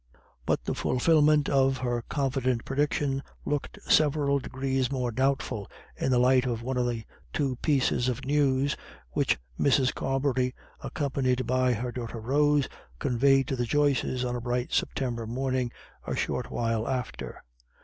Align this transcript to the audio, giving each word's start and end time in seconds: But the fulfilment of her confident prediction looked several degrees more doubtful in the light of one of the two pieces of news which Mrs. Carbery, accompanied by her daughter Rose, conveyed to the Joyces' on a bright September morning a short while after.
But 0.47 0.63
the 0.63 0.73
fulfilment 0.73 1.47
of 1.47 1.77
her 1.77 2.03
confident 2.09 2.65
prediction 2.65 3.21
looked 3.45 3.77
several 3.83 4.39
degrees 4.39 4.91
more 4.91 5.11
doubtful 5.11 5.69
in 5.95 6.09
the 6.09 6.17
light 6.17 6.47
of 6.47 6.63
one 6.63 6.77
of 6.77 6.87
the 6.87 7.03
two 7.31 7.57
pieces 7.57 8.09
of 8.09 8.25
news 8.25 8.75
which 9.11 9.37
Mrs. 9.59 9.93
Carbery, 9.93 10.55
accompanied 10.79 11.45
by 11.45 11.73
her 11.73 11.91
daughter 11.91 12.19
Rose, 12.19 12.67
conveyed 12.97 13.47
to 13.49 13.55
the 13.55 13.65
Joyces' 13.67 14.25
on 14.25 14.35
a 14.35 14.41
bright 14.41 14.71
September 14.73 15.27
morning 15.27 15.71
a 16.07 16.15
short 16.15 16.49
while 16.49 16.87
after. 16.87 17.43